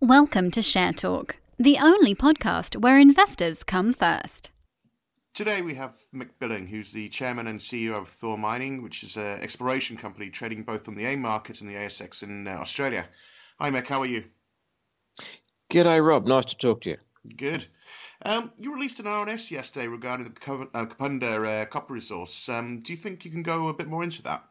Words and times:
Welcome 0.00 0.52
to 0.52 0.62
Share 0.62 0.92
Talk, 0.92 1.38
the 1.58 1.76
only 1.76 2.14
podcast 2.14 2.80
where 2.80 3.00
investors 3.00 3.64
come 3.64 3.92
first. 3.92 4.52
Today 5.34 5.60
we 5.60 5.74
have 5.74 5.96
Mick 6.14 6.28
Billing, 6.38 6.68
who's 6.68 6.92
the 6.92 7.08
chairman 7.08 7.48
and 7.48 7.58
CEO 7.58 8.00
of 8.00 8.08
Thor 8.08 8.38
Mining, 8.38 8.80
which 8.80 9.02
is 9.02 9.16
an 9.16 9.40
exploration 9.40 9.96
company 9.96 10.30
trading 10.30 10.62
both 10.62 10.86
on 10.86 10.94
the 10.94 11.04
AIM 11.04 11.20
market 11.20 11.60
and 11.60 11.68
the 11.68 11.74
ASX 11.74 12.22
in 12.22 12.46
uh, 12.46 12.52
Australia. 12.52 13.08
Hi, 13.58 13.72
Mick. 13.72 13.88
How 13.88 14.00
are 14.00 14.06
you? 14.06 14.26
Good 15.68 15.84
G'day, 15.84 16.06
Rob. 16.06 16.28
Nice 16.28 16.44
to 16.44 16.56
talk 16.56 16.82
to 16.82 16.90
you. 16.90 16.96
Good. 17.36 17.66
Um, 18.24 18.52
you 18.56 18.72
released 18.72 19.00
an 19.00 19.06
RNS 19.06 19.50
yesterday 19.50 19.88
regarding 19.88 20.26
the 20.26 20.30
Kapunda 20.30 21.62
uh, 21.62 21.66
copper 21.66 21.94
resource. 21.94 22.48
Um, 22.48 22.78
do 22.78 22.92
you 22.92 22.96
think 22.96 23.24
you 23.24 23.32
can 23.32 23.42
go 23.42 23.66
a 23.66 23.74
bit 23.74 23.88
more 23.88 24.04
into 24.04 24.22
that? 24.22 24.44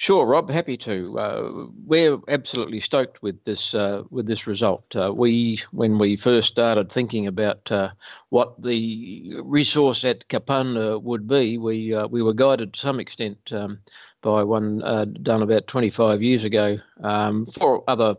Sure, 0.00 0.24
Rob. 0.24 0.48
Happy 0.48 0.78
to. 0.78 1.18
Uh, 1.18 1.66
we're 1.84 2.18
absolutely 2.26 2.80
stoked 2.80 3.22
with 3.22 3.44
this 3.44 3.74
uh, 3.74 4.02
with 4.08 4.26
this 4.26 4.46
result. 4.46 4.96
Uh, 4.96 5.12
we, 5.14 5.60
when 5.72 5.98
we 5.98 6.16
first 6.16 6.48
started 6.48 6.90
thinking 6.90 7.26
about 7.26 7.70
uh, 7.70 7.90
what 8.30 8.62
the 8.62 9.34
resource 9.42 10.02
at 10.06 10.26
Kapunda 10.26 10.98
would 11.02 11.28
be, 11.28 11.58
we 11.58 11.92
uh, 11.92 12.06
we 12.06 12.22
were 12.22 12.32
guided 12.32 12.72
to 12.72 12.80
some 12.80 12.98
extent 12.98 13.52
um, 13.52 13.80
by 14.22 14.42
one 14.42 14.82
uh, 14.82 15.04
done 15.04 15.42
about 15.42 15.66
25 15.66 16.22
years 16.22 16.44
ago 16.44 16.78
um, 17.02 17.46
for 17.46 17.84
other 17.88 18.16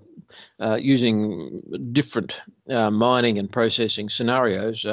using 0.77 1.61
different 1.91 2.41
mining 2.67 3.37
and 3.37 3.51
processing 3.51 4.07
scenarios 4.07 4.85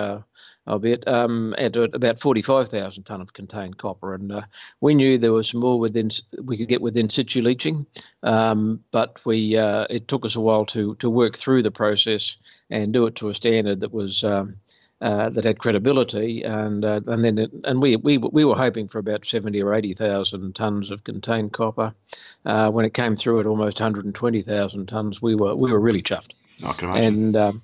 albeit 0.68 1.08
um, 1.08 1.54
at 1.56 1.74
about 1.76 2.20
45,000 2.20 3.02
tonne 3.02 3.20
of 3.20 3.32
contained 3.32 3.78
copper. 3.78 4.14
And 4.14 4.30
uh, 4.30 4.42
we 4.80 4.94
knew 4.94 5.18
there 5.18 5.32
was 5.32 5.54
more 5.54 5.80
within 5.80 6.10
we 6.42 6.58
could 6.58 6.68
get 6.68 6.82
within 6.82 7.08
situ 7.08 7.40
leaching, 7.40 7.86
um, 8.22 8.84
but 8.90 9.24
we 9.24 9.56
uh, 9.56 9.86
it 9.88 10.06
took 10.06 10.24
us 10.24 10.36
a 10.36 10.40
while 10.40 10.66
to 10.66 10.94
to 10.96 11.08
work 11.08 11.36
through 11.36 11.62
the 11.62 11.70
process 11.70 12.36
and 12.70 12.92
do 12.92 13.06
it 13.06 13.16
to 13.16 13.30
a 13.30 13.34
standard 13.34 13.80
that 13.80 13.92
was. 13.92 14.22
Um, 14.22 14.56
uh, 15.00 15.28
that 15.30 15.44
had 15.44 15.58
credibility, 15.58 16.42
and 16.42 16.84
uh, 16.84 17.00
and 17.06 17.24
then 17.24 17.38
it, 17.38 17.50
and 17.64 17.80
we, 17.80 17.96
we 17.96 18.18
we 18.18 18.44
were 18.44 18.56
hoping 18.56 18.88
for 18.88 18.98
about 18.98 19.24
seventy 19.24 19.62
or 19.62 19.74
eighty 19.74 19.94
thousand 19.94 20.54
tons 20.54 20.90
of 20.90 21.04
contained 21.04 21.52
copper. 21.52 21.94
Uh, 22.44 22.70
when 22.70 22.84
it 22.84 22.94
came 22.94 23.14
through 23.14 23.40
at 23.40 23.46
almost 23.46 23.78
one 23.80 23.84
hundred 23.84 24.04
and 24.06 24.14
twenty 24.14 24.42
thousand 24.42 24.86
tons, 24.86 25.22
we 25.22 25.34
were 25.34 25.54
we 25.54 25.70
were 25.70 25.80
really 25.80 26.02
chuffed. 26.02 26.34
I 26.64 26.72
can 26.72 26.88
imagine. 26.88 27.14
And 27.14 27.36
um, 27.36 27.62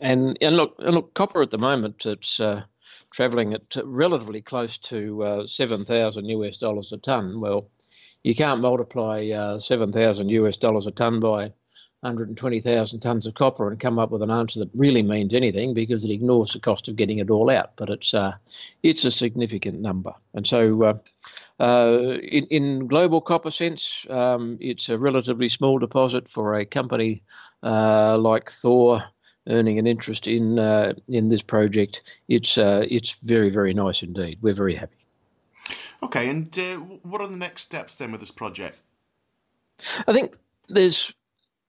and 0.00 0.38
and 0.40 0.56
look, 0.56 0.76
and 0.78 0.94
look, 0.94 1.14
copper 1.14 1.42
at 1.42 1.50
the 1.50 1.58
moment 1.58 2.06
it's 2.06 2.38
uh, 2.38 2.62
travelling 3.10 3.54
at 3.54 3.76
relatively 3.84 4.42
close 4.42 4.78
to 4.78 5.22
uh, 5.24 5.46
seven 5.46 5.84
thousand 5.84 6.26
US 6.26 6.56
dollars 6.56 6.92
a 6.92 6.98
ton. 6.98 7.40
Well, 7.40 7.68
you 8.22 8.34
can't 8.34 8.60
multiply 8.60 9.28
uh, 9.30 9.58
seven 9.58 9.92
thousand 9.92 10.28
US 10.28 10.56
dollars 10.56 10.86
a 10.86 10.92
ton 10.92 11.18
by 11.18 11.52
120,000 12.06 13.00
tons 13.00 13.26
of 13.26 13.34
copper 13.34 13.68
and 13.68 13.80
come 13.80 13.98
up 13.98 14.10
with 14.10 14.22
an 14.22 14.30
answer 14.30 14.60
that 14.60 14.70
really 14.74 15.02
means 15.02 15.34
anything 15.34 15.74
because 15.74 16.04
it 16.04 16.10
ignores 16.10 16.52
the 16.52 16.60
cost 16.60 16.88
of 16.88 16.96
getting 16.96 17.18
it 17.18 17.30
all 17.30 17.50
out. 17.50 17.72
But 17.76 17.90
it's 17.90 18.14
uh, 18.14 18.36
it's 18.82 19.04
a 19.04 19.10
significant 19.10 19.80
number, 19.80 20.14
and 20.34 20.46
so. 20.46 20.82
Uh, 20.82 20.98
uh, 21.58 22.18
in, 22.22 22.44
in, 22.48 22.86
global 22.86 23.22
copper 23.22 23.50
sense, 23.50 24.06
um, 24.10 24.58
it's 24.60 24.90
a 24.90 24.98
relatively 24.98 25.48
small 25.48 25.78
deposit 25.78 26.28
for 26.28 26.54
a 26.54 26.66
company 26.66 27.22
uh, 27.62 28.18
like 28.18 28.50
Thor 28.50 29.02
earning 29.48 29.78
an 29.78 29.86
interest 29.86 30.26
in 30.26 30.58
uh, 30.58 30.94
in 31.08 31.28
this 31.28 31.42
project, 31.42 32.02
it's 32.28 32.58
uh, 32.58 32.84
it's 32.88 33.12
very 33.12 33.50
very 33.50 33.74
nice 33.74 34.02
indeed. 34.02 34.38
We're 34.40 34.54
very 34.54 34.74
happy. 34.74 34.96
Okay, 36.02 36.28
and 36.28 36.56
uh, 36.58 36.76
what 36.76 37.20
are 37.20 37.28
the 37.28 37.36
next 37.36 37.62
steps 37.62 37.96
then 37.96 38.12
with 38.12 38.20
this 38.20 38.30
project? 38.30 38.82
I 40.06 40.12
think 40.12 40.36
there's 40.68 41.14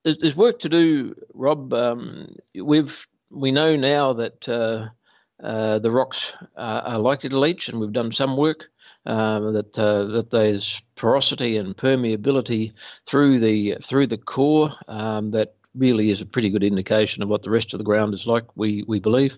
there's, 0.08 0.18
there's 0.18 0.36
work 0.36 0.60
to 0.60 0.68
do, 0.68 1.14
Rob. 1.34 1.72
Um, 1.74 2.34
we've 2.54 3.06
we 3.30 3.52
know 3.52 3.76
now 3.76 4.14
that. 4.14 4.48
Uh, 4.48 4.88
uh, 5.40 5.78
the 5.78 5.90
rocks 5.92 6.32
are 6.56 6.98
likely 6.98 7.28
to 7.28 7.38
leach, 7.38 7.68
and 7.68 7.78
we've 7.78 7.92
done 7.92 8.10
some 8.10 8.36
work 8.36 8.70
um, 9.06 9.52
that 9.52 9.78
uh, 9.78 10.06
that 10.06 10.30
there's 10.30 10.82
porosity 10.96 11.56
and 11.56 11.76
permeability 11.76 12.72
through 13.06 13.38
the 13.38 13.76
through 13.80 14.08
the 14.08 14.16
core 14.16 14.72
um, 14.88 15.30
that 15.30 15.54
really 15.76 16.10
is 16.10 16.20
a 16.20 16.26
pretty 16.26 16.50
good 16.50 16.64
indication 16.64 17.22
of 17.22 17.28
what 17.28 17.42
the 17.42 17.50
rest 17.50 17.72
of 17.72 17.78
the 17.78 17.84
ground 17.84 18.14
is 18.14 18.26
like, 18.26 18.56
we, 18.56 18.84
we 18.86 18.98
believe, 18.98 19.36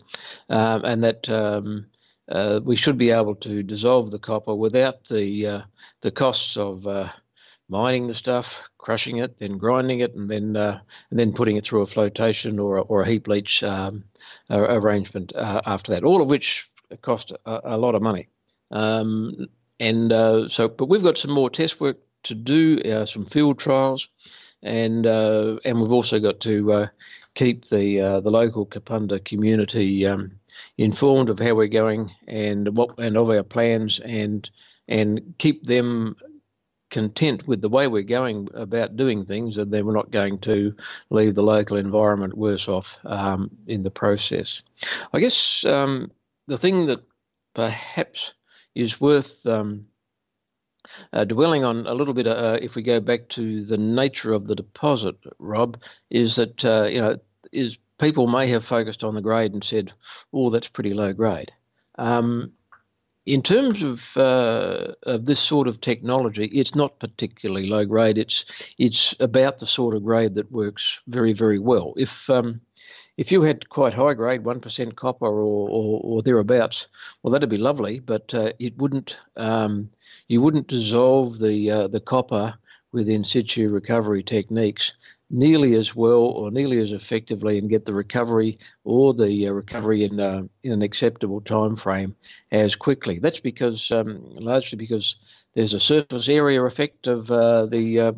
um, 0.49 0.85
and 0.85 1.05
that 1.05 1.29
um, 1.29 1.87
uh, 2.31 2.61
we 2.65 2.77
should 2.77 2.97
be 2.97 3.11
able 3.11 3.35
to 3.35 3.63
dissolve 3.63 4.11
the 4.11 4.19
copper 4.19 4.55
without 4.55 5.05
the, 5.05 5.47
uh, 5.47 5.63
the 6.01 6.11
costs 6.11 6.57
of 6.57 6.87
mining 7.71 8.07
the 8.07 8.15
stuff, 8.15 8.69
crushing 8.79 9.19
it, 9.19 9.39
then 9.39 9.59
grinding 9.59 10.01
it, 10.01 10.15
and 10.15 10.31
then 10.31 10.57
uh, 10.57 10.81
and 11.11 11.19
then 11.19 11.33
putting 11.33 11.57
it 11.57 11.65
through 11.65 11.83
a 11.83 11.87
flotation 11.87 12.59
or 12.59 12.79
a, 12.79 12.83
or 12.83 13.03
a 13.03 13.09
heap 13.09 13.29
leach 13.29 13.63
um, 13.63 14.05
arrangement 14.51 15.33
uh, 15.35 15.61
after 15.65 15.93
that. 15.93 16.05
All 16.05 16.21
of 16.21 16.29
which 16.29 16.69
cost 17.01 17.33
a, 17.47 17.75
a 17.75 17.79
lot 17.79 17.95
of 17.95 18.03
money. 18.03 18.29
Um, 18.71 19.49
and 19.79 20.13
uh, 20.13 20.49
so, 20.49 20.69
but 20.69 20.87
we've 20.87 21.03
got 21.03 21.17
some 21.17 21.31
more 21.31 21.49
test 21.49 21.81
work 21.81 21.99
to 22.25 22.35
do, 22.35 23.07
some 23.07 23.25
field 23.25 23.59
trials 23.59 24.09
and 24.63 25.07
uh, 25.07 25.59
and 25.65 25.81
we've 25.81 25.93
also 25.93 26.19
got 26.19 26.41
to 26.41 26.73
uh, 26.73 26.87
keep 27.35 27.67
the 27.67 28.01
uh, 28.01 28.21
the 28.21 28.31
local 28.31 28.67
Kapunda 28.67 29.25
community 29.25 30.07
um, 30.07 30.33
informed 30.77 31.31
of 31.31 31.39
how 31.39 31.55
we're 31.55 31.69
going 31.69 32.13
and 32.27 32.77
what 32.77 32.99
and 32.99 33.17
of 33.17 33.31
our 33.31 33.43
plans 33.43 34.01
and 34.01 34.49
and 34.89 35.35
keep 35.39 35.65
them 35.65 36.17
content 36.91 37.47
with 37.47 37.61
the 37.61 37.69
way 37.69 37.87
we're 37.87 38.03
going 38.03 38.49
about 38.55 38.97
doing 38.97 39.25
things, 39.25 39.59
and 39.59 39.73
then 39.73 39.87
we're 39.87 39.95
not 39.95 40.11
going 40.11 40.39
to 40.41 40.75
leave 41.09 41.35
the 41.35 41.43
local 41.43 41.77
environment 41.77 42.37
worse 42.37 42.69
off 42.69 42.99
um, 43.05 43.51
in 43.67 43.83
the 43.83 43.91
process. 43.91 44.63
I 45.13 45.21
guess 45.21 45.65
um, 45.65 46.11
the 46.47 46.59
thing 46.59 46.87
that 46.87 47.03
perhaps 47.55 48.35
is 48.75 49.01
worth 49.01 49.47
um, 49.47 49.87
uh, 51.13 51.25
dwelling 51.25 51.65
on 51.65 51.87
a 51.87 51.95
little 51.95 52.15
bit, 52.15 52.27
uh, 52.27 52.59
if 52.61 52.75
we 52.75 52.83
go 52.83 53.01
back 53.01 53.29
to 53.31 53.63
the 53.63 53.79
nature 53.79 54.33
of 54.33 54.47
the 54.47 54.55
deposit, 54.57 55.17
Rob, 55.39 55.81
is 56.11 56.37
that 56.37 56.65
uh, 56.65 56.85
you 56.85 57.01
know 57.01 57.19
is 57.53 57.79
people 57.99 58.27
may 58.27 58.49
have 58.49 58.65
focused 58.65 59.05
on 59.05 59.15
the 59.15 59.21
grade 59.21 59.53
and 59.53 59.63
said, 59.63 59.93
"Oh, 60.33 60.51
that's 60.51 60.69
pretty 60.69 60.95
low 60.95 61.13
grade." 61.13 61.53
Um, 61.97 62.53
in 63.31 63.43
terms 63.43 63.85
of, 63.85 64.17
uh, 64.17 64.95
of 65.05 65.25
this 65.25 65.39
sort 65.39 65.69
of 65.69 65.81
technology, 65.81 66.47
it's 66.47 66.75
not 66.75 66.99
particularly 66.99 67.69
low 67.69 67.85
grade. 67.85 68.19
It's 68.19 68.45
it's 68.77 69.15
about 69.21 69.59
the 69.59 69.67
sort 69.67 69.95
of 69.95 70.03
grade 70.03 70.35
that 70.35 70.51
works 70.51 71.01
very 71.07 71.33
very 71.33 71.61
well. 71.61 71.95
If 71.97 72.29
um, 72.29 72.61
if 73.17 73.31
you 73.31 73.43
had 73.43 73.69
quite 73.69 73.95
high 73.95 74.15
grade, 74.15 74.45
one 74.45 74.59
percent 74.59 74.97
copper 74.97 75.27
or, 75.27 75.69
or, 75.69 76.01
or, 76.03 76.23
thereabouts, 76.23 76.89
well, 77.23 77.31
that'd 77.31 77.49
be 77.49 77.57
lovely, 77.57 78.01
but 78.01 78.35
uh, 78.35 78.53
it 78.59 78.77
wouldn't. 78.79 79.17
Um, 79.37 79.91
you 80.27 80.41
wouldn't 80.41 80.67
dissolve 80.67 81.39
the 81.39 81.71
uh, 81.71 81.87
the 81.87 82.01
copper 82.01 82.55
with 82.91 83.09
in 83.09 83.23
situ 83.23 83.71
recovery 83.71 84.25
techniques 84.25 84.97
nearly 85.31 85.75
as 85.77 85.95
well 85.95 86.23
or 86.23 86.51
nearly 86.51 86.79
as 86.81 86.93
effectively 86.93 87.59
and 87.59 87.71
get 87.71 87.85
the 87.85 87.95
recovery 87.95 88.59
or 88.85 89.15
the 89.15 89.49
uh, 89.49 89.53
recovery 89.53 90.05
in 90.05 90.19
uh, 90.19 90.43
in 90.63 90.73
an 90.73 90.83
acceptable 90.83 91.41
time 91.41 91.77
frame 91.77 92.17
as 92.51 92.75
quickly. 92.75 93.21
That's 93.21 93.41
because 93.41 93.91
um, 93.93 94.21
largely 94.35 94.77
because 94.77 95.17
there's 95.55 95.75
a 95.75 95.81
surface 95.81 96.29
area 96.29 96.63
effect 96.63 97.07
of 97.07 97.31
uh, 97.31 97.67
the 97.67 98.01
uh, 98.01 98.13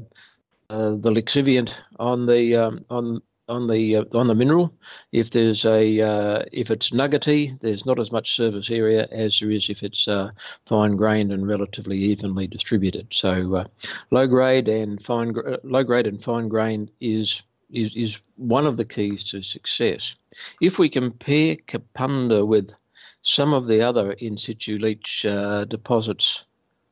uh, 0.70 0.90
the 0.90 1.10
lixiviant 1.10 1.78
on 1.98 2.26
the 2.26 2.56
um, 2.56 2.84
on 2.88 3.22
on 3.48 3.66
the 3.66 3.96
uh, 3.96 4.04
on 4.14 4.26
the 4.26 4.34
mineral. 4.34 4.74
If 5.10 5.30
there's 5.30 5.64
a 5.64 6.00
uh, 6.00 6.44
if 6.52 6.70
it's 6.70 6.92
nuggety, 6.92 7.52
there's 7.60 7.86
not 7.86 8.00
as 8.00 8.12
much 8.12 8.34
surface 8.34 8.70
area 8.70 9.06
as 9.10 9.38
there 9.40 9.50
is 9.50 9.70
if 9.70 9.82
it's 9.82 10.08
uh, 10.08 10.30
fine 10.66 10.96
grained 10.96 11.32
and 11.32 11.46
relatively 11.46 11.98
evenly 11.98 12.46
distributed. 12.46 13.08
So 13.12 13.54
uh, 13.56 13.64
low 14.10 14.26
grade 14.26 14.68
and 14.68 15.02
fine 15.02 15.34
uh, 15.36 15.58
low 15.64 15.82
grade 15.82 16.06
and 16.06 16.22
fine 16.22 16.48
grained 16.48 16.90
is 17.00 17.42
is 17.70 17.96
is 17.96 18.22
one 18.36 18.66
of 18.66 18.76
the 18.76 18.84
keys 18.84 19.24
to 19.24 19.42
success. 19.42 20.14
If 20.60 20.78
we 20.78 20.88
compare 20.88 21.56
Kapunda 21.56 22.46
with 22.46 22.74
some 23.22 23.54
of 23.54 23.66
the 23.66 23.82
other 23.82 24.12
in 24.12 24.36
situ 24.36 24.78
leach 24.78 25.24
uh, 25.24 25.64
deposits 25.64 26.46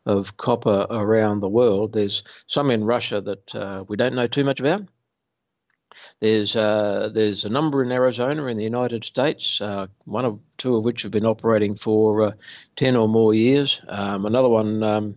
of 0.07 0.37
copper 0.37 0.87
around 0.91 1.41
the 1.41 1.49
world, 1.49 1.93
there's 1.93 2.23
some 2.47 2.71
in 2.71 2.85
Russia 2.85 3.21
that 3.21 3.85
we 3.89 3.97
don't 3.97 4.15
know 4.15 4.27
too 4.27 4.45
much 4.45 4.59
about. 4.59 4.89
There's 6.21 6.57
uh, 6.57 7.11
there's 7.13 7.45
a 7.45 7.49
number 7.49 7.83
in 7.83 7.93
Arizona 7.93 8.47
in 8.47 8.57
the 8.57 8.65
United 8.65 9.05
States, 9.05 9.61
uh, 9.61 9.87
one 10.05 10.25
of 10.25 10.41
two 10.57 10.77
of 10.77 10.85
which 10.85 11.03
have 11.03 11.13
been 11.13 11.27
operating 11.27 11.77
for 11.77 12.23
uh, 12.23 12.33
ten 12.77 12.97
or 12.97 13.09
more 13.09 13.35
years. 13.35 13.81
Um, 13.89 14.27
another 14.27 14.49
one 14.49 14.83
um, 14.83 15.15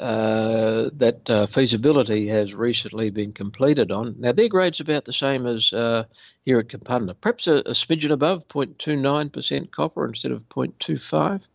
uh, 0.00 0.88
that 0.94 1.28
uh, 1.28 1.46
feasibility 1.46 2.28
has 2.28 2.54
recently 2.54 3.10
been 3.10 3.32
completed 3.32 3.92
on. 3.92 4.16
Now 4.18 4.32
their 4.32 4.48
grade's 4.48 4.80
about 4.80 5.04
the 5.04 5.12
same 5.12 5.46
as 5.46 5.74
uh, 5.74 6.04
here 6.44 6.58
at 6.58 6.68
Kapunda, 6.68 7.14
perhaps 7.20 7.46
a, 7.46 7.56
a 7.56 7.72
smidgen 7.72 8.10
above 8.10 8.48
0.29% 8.48 9.70
copper 9.70 10.06
instead 10.06 10.32
of 10.32 10.48
0.25. 10.48 11.46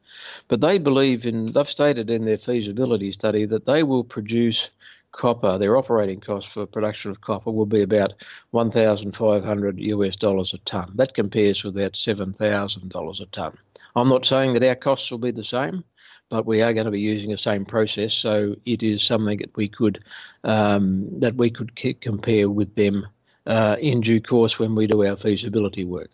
But 0.47 0.61
they 0.61 0.77
believe 0.77 1.25
in 1.25 1.47
they've 1.47 1.67
stated 1.67 2.11
in 2.11 2.25
their 2.25 2.37
feasibility 2.37 3.11
study 3.11 3.45
that 3.45 3.65
they 3.65 3.81
will 3.81 4.03
produce 4.03 4.69
copper, 5.15 5.57
their 5.57 5.77
operating 5.77 6.19
cost 6.19 6.53
for 6.53 6.65
production 6.65 7.11
of 7.11 7.21
copper 7.21 7.51
will 7.51 7.65
be 7.65 7.81
about 7.81 8.13
1,500 8.51 9.79
US 9.79 10.15
dollars 10.15 10.53
a 10.53 10.57
tonne. 10.59 10.91
That 10.95 11.13
compares 11.13 11.63
with 11.63 11.77
about 11.77 11.93
$7,000 11.93 13.21
a 13.21 13.25
tonne. 13.27 13.57
I'm 13.95 14.09
not 14.09 14.25
saying 14.25 14.53
that 14.53 14.67
our 14.67 14.75
costs 14.75 15.09
will 15.09 15.19
be 15.19 15.31
the 15.31 15.43
same, 15.43 15.83
but 16.29 16.45
we 16.45 16.61
are 16.61 16.73
going 16.73 16.85
to 16.85 16.91
be 16.91 16.99
using 16.99 17.31
the 17.31 17.37
same 17.37 17.65
process, 17.65 18.13
so 18.13 18.55
it 18.65 18.83
is 18.83 19.01
something 19.03 19.37
that 19.37 19.55
we 19.55 19.69
could 19.69 19.99
um, 20.43 21.19
that 21.19 21.35
we 21.35 21.49
could 21.49 21.75
compare 22.01 22.49
with 22.49 22.75
them 22.75 23.07
uh, 23.45 23.77
in 23.79 24.01
due 24.01 24.21
course 24.21 24.59
when 24.59 24.75
we 24.75 24.87
do 24.87 25.05
our 25.05 25.15
feasibility 25.15 25.85
work. 25.85 26.09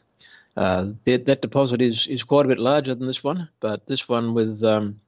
Uh, 0.56 0.88
that, 1.06 1.26
that, 1.26 1.42
deposit 1.42 1.82
is 1.82 2.08
is 2.08 2.24
quite 2.24 2.46
a 2.46 2.50
bit 2.50 2.60
larger 2.60 2.94
than 2.94 3.08
this 3.08 3.24
one, 3.24 3.48
but 3.62 3.88
this 3.88 4.10
one 4.10 4.34
with 4.34 4.64
um, 4.64 5.00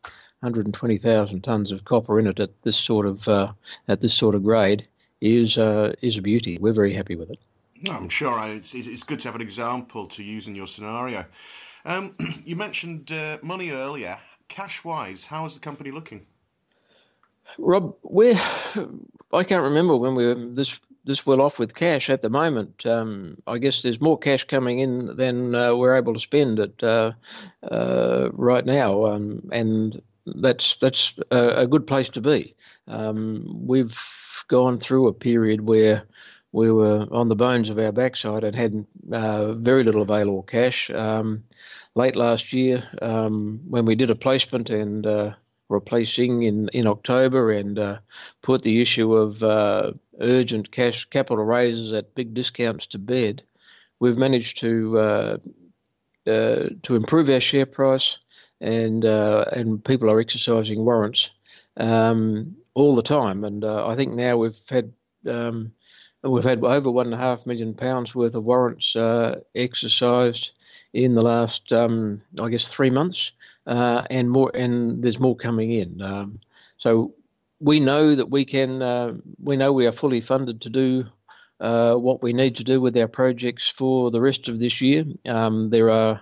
120,000 0.44 1.42
tons 1.42 1.72
of 1.72 1.86
copper 1.86 2.20
in 2.20 2.28
it 2.28 2.40
at 2.40 2.62
this 2.64 2.78
sort 2.78 3.06
of 3.06 3.28
uh, 3.30 3.48
at 3.88 4.02
this 4.02 4.14
sort 4.14 4.36
of 4.36 4.44
grade 4.44 4.86
is 5.22 5.58
uh, 5.58 5.94
is 6.02 6.18
a 6.18 6.22
beauty. 6.22 6.58
We're 6.58 6.74
very 6.74 6.94
happy 6.94 7.16
with 7.16 7.32
it. 7.32 7.40
I'm 7.90 8.10
sure 8.10 8.42
it's, 8.48 8.74
it's 8.74 9.04
good 9.04 9.20
to 9.20 9.28
have 9.30 9.36
an 9.36 9.42
example 9.42 10.08
to 10.08 10.24
use 10.24 10.48
in 10.48 10.56
your 10.56 10.68
scenario. 10.68 11.26
Um, 11.86 12.16
you 12.46 12.56
mentioned 12.56 13.12
uh, 13.12 13.38
money 13.42 13.72
earlier. 13.72 14.20
Cash 14.50 14.84
wise, 14.84 15.28
how 15.28 15.46
is 15.46 15.54
the 15.54 15.60
company 15.60 15.92
looking? 15.92 16.26
Rob, 17.58 17.96
we 18.04 18.32
I 19.34 19.44
can't 19.44 19.64
remember 19.64 19.96
when 19.96 20.16
we 20.16 20.26
were 20.26 20.36
this 20.36 20.80
this 21.06 21.26
well 21.26 21.42
off 21.42 21.60
with 21.60 21.76
cash 21.76 22.10
at 22.10 22.22
the 22.22 22.30
moment. 22.30 22.86
Um, 22.86 23.38
I 23.48 23.58
guess 23.58 23.82
there's 23.82 24.02
more 24.02 24.18
cash 24.18 24.46
coming 24.46 24.80
in 24.80 25.16
than 25.16 25.56
uh, 25.56 25.76
we're 25.76 25.96
able 25.96 26.14
to 26.14 26.20
spend 26.20 26.60
it 26.60 26.84
uh, 26.84 27.14
uh, 27.64 28.30
right 28.34 28.66
now, 28.66 29.06
um, 29.06 29.50
and 29.52 30.02
that's 30.26 30.78
that's 30.78 31.16
a, 31.32 31.64
a, 31.64 31.68
good 31.68 31.88
place 31.88 32.10
to 32.10 32.22
be. 32.22 32.54
Um, 32.88 33.68
we've 33.68 34.00
gone 34.48 34.80
through 34.80 35.08
a 35.08 35.14
period 35.14 35.62
where 35.62 36.04
we 36.52 36.72
were 36.72 37.08
on 37.12 37.28
the 37.28 37.36
bones 37.36 37.70
of 37.70 37.80
our 37.80 37.92
backside 37.92 38.44
and 38.44 38.56
had 38.56 38.86
uh, 39.12 39.54
very 39.54 39.84
little 39.84 40.04
available 40.04 40.44
cash. 40.44 40.90
Um, 40.90 41.44
late 41.96 42.16
last 42.16 42.54
year, 42.54 42.84
um, 43.02 43.62
when 43.68 43.86
we 43.86 43.96
did 43.96 44.12
a 44.12 44.16
placement 44.16 44.70
and 44.70 45.06
uh, 45.06 45.32
replacing 45.68 46.44
in, 46.44 46.70
in 46.70 46.88
October 46.88 47.52
and 47.52 47.80
uh, 47.80 47.98
put 48.42 48.62
the 48.62 48.82
issue 48.82 49.14
of 49.16 49.42
uh, 49.44 49.94
urgent 50.20 50.72
cash 50.72 51.06
capital 51.06 51.44
raises 51.44 51.92
at 51.92 52.16
big 52.16 52.34
discounts 52.34 52.88
to 52.88 53.00
bed, 53.00 53.44
we've 54.00 54.18
managed 54.18 54.60
to 54.60 55.00
uh, 55.00 55.38
uh, 56.26 56.70
to 56.84 56.96
improve 56.96 57.30
our 57.30 57.42
share 57.42 57.66
price 57.66 58.20
and 58.64 59.04
uh, 59.04 59.44
and 59.52 59.84
people 59.84 60.10
are 60.10 60.22
exercising 60.22 60.86
warrants 60.86 61.30
um, 61.78 62.56
all 62.74 62.96
the 62.96 63.04
time. 63.04 63.44
And 63.44 63.64
uh, 63.64 63.86
I 63.86 63.96
think 63.96 64.14
now 64.14 64.38
we've 64.38 64.58
had 64.70 64.94
um, 65.28 65.74
we've 66.24 66.46
had 66.46 66.64
over 66.64 66.90
one 66.90 67.08
and 67.08 67.14
a 67.14 67.18
half 67.18 67.46
million 67.46 67.74
pounds 67.76 68.16
worth 68.16 68.36
of 68.36 68.46
warrants 68.46 68.96
uh, 68.96 69.42
exercised 69.54 70.64
in 70.94 71.14
the 71.14 71.22
last 71.22 71.74
um, 71.74 72.22
I 72.42 72.50
guess 72.50 72.70
three 72.70 72.90
months, 72.90 73.34
uh, 73.68 74.04
and 74.10 74.32
more 74.32 74.52
and 74.56 75.04
there's 75.04 75.20
more 75.20 75.36
coming 75.36 75.72
in. 75.72 76.02
Um, 76.02 76.40
so 76.78 77.16
we 77.60 77.82
know 77.82 78.16
that 78.16 78.30
we 78.30 78.46
can 78.46 78.82
uh, 78.82 79.14
we 79.42 79.58
know 79.58 79.74
we 79.74 79.88
are 79.88 79.92
fully 79.92 80.22
funded 80.22 80.62
to 80.62 80.70
do. 80.70 81.04
Uh, 81.60 81.96
what 81.96 82.22
we 82.22 82.34
need 82.34 82.58
to 82.58 82.64
do 82.66 82.82
with 82.82 82.98
our 82.98 83.08
projects 83.08 83.70
for 83.70 84.12
the 84.12 84.20
rest 84.20 84.50
of 84.50 84.60
this 84.60 84.82
year. 84.82 85.06
Um, 85.26 85.70
there 85.70 85.92
are 85.92 86.22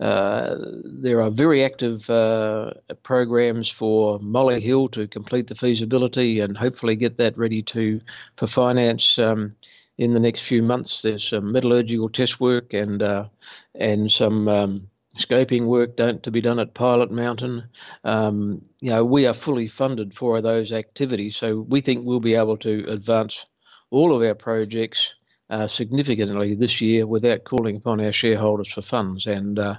uh, 0.00 0.56
there 0.82 1.20
are 1.20 1.30
very 1.30 1.62
active 1.62 2.08
uh, 2.08 2.72
programs 3.02 3.68
for 3.68 4.18
Molyhil 4.18 4.90
to 4.92 5.06
complete 5.06 5.46
the 5.46 5.54
feasibility 5.54 6.40
and 6.40 6.56
hopefully 6.56 6.96
get 6.96 7.18
that 7.18 7.36
ready 7.36 7.62
to 7.62 8.00
for 8.36 8.46
finance 8.46 9.18
um, 9.18 9.56
in 9.98 10.14
the 10.14 10.20
next 10.20 10.42
few 10.42 10.62
months. 10.62 11.02
There's 11.02 11.28
some 11.28 11.52
metallurgical 11.52 12.08
test 12.08 12.40
work 12.40 12.72
and 12.72 13.02
uh, 13.02 13.26
and 13.74 14.10
some 14.10 14.48
um, 14.48 14.88
scoping 15.18 15.66
work 15.66 15.96
done, 15.96 16.20
to 16.20 16.30
be 16.30 16.40
done 16.40 16.60
at 16.60 16.72
Pilot 16.72 17.10
Mountain. 17.10 17.64
Um, 18.02 18.62
you 18.80 18.88
know, 18.88 19.04
we 19.04 19.26
are 19.26 19.34
fully 19.34 19.66
funded 19.66 20.14
for 20.14 20.40
those 20.40 20.72
activities, 20.72 21.36
so 21.36 21.60
we 21.60 21.82
think 21.82 22.06
we'll 22.06 22.20
be 22.20 22.36
able 22.36 22.56
to 22.58 22.86
advance 22.88 23.44
all 23.90 24.16
of 24.16 24.22
our 24.22 24.34
projects 24.34 25.14
uh, 25.50 25.66
significantly 25.66 26.54
this 26.54 26.80
year 26.80 27.06
without 27.06 27.44
calling 27.44 27.76
upon 27.76 28.00
our 28.00 28.12
shareholders 28.12 28.72
for 28.72 28.82
funds. 28.82 29.26
And 29.26 29.58
uh, 29.58 29.76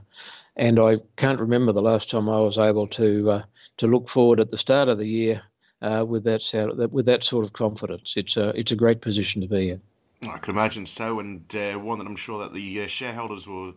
and 0.55 0.79
I 0.79 0.97
can't 1.15 1.39
remember 1.39 1.71
the 1.71 1.81
last 1.81 2.11
time 2.11 2.27
I 2.29 2.39
was 2.39 2.57
able 2.57 2.87
to 2.89 3.31
uh, 3.31 3.41
to 3.77 3.87
look 3.87 4.09
forward 4.09 4.41
at 4.41 4.51
the 4.51 4.57
start 4.57 4.89
of 4.89 4.97
the 4.97 5.07
year 5.07 5.41
uh, 5.81 6.05
with 6.07 6.25
that 6.25 6.89
with 6.91 7.05
that 7.05 7.23
sort 7.23 7.45
of 7.45 7.53
confidence. 7.53 8.15
It's 8.17 8.37
a 8.37 8.49
it's 8.49 8.73
a 8.73 8.75
great 8.75 9.01
position 9.01 9.41
to 9.41 9.47
be 9.47 9.69
in. 9.69 9.81
I 10.23 10.37
can 10.37 10.53
imagine 10.53 10.85
so, 10.85 11.19
and 11.19 11.43
uh, 11.55 11.79
one 11.79 11.97
that 11.97 12.05
I'm 12.05 12.15
sure 12.15 12.37
that 12.39 12.53
the 12.53 12.87
shareholders 12.87 13.47
will 13.47 13.73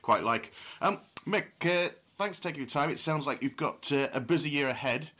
quite 0.00 0.24
like. 0.24 0.52
Um, 0.80 1.00
Mick, 1.26 1.48
thanks 1.60 2.38
for 2.38 2.44
taking 2.44 2.60
your 2.60 2.68
time. 2.68 2.88
It 2.88 2.98
sounds 2.98 3.26
like 3.26 3.42
you've 3.42 3.58
got 3.58 3.92
a 3.92 4.20
busy 4.20 4.48
year 4.48 4.68
ahead. 4.68 5.10